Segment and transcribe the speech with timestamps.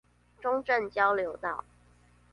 [0.41, 1.63] 中正交流道